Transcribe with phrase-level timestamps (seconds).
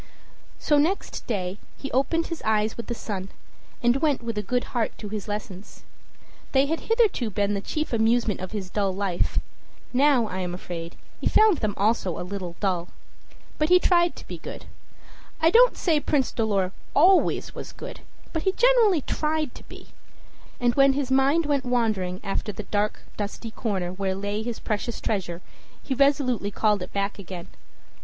[0.57, 3.29] So next day he opened his eyes with the sun,
[3.83, 5.83] and went with a good heart to his lessons.
[6.53, 9.37] They had hitherto been the chief amusement of his dull life;
[9.93, 12.87] now, I am afraid, he found them also a little dull.
[13.59, 14.65] But he tried to be good,
[15.39, 17.99] I don't say Prince Dolor always was good,
[18.33, 19.89] but he generally tried to be,
[20.59, 24.99] and when his mind went wandering after the dark, dusty corner where lay his precious
[24.99, 25.43] treasure,
[25.83, 27.49] he resolutely called it back again.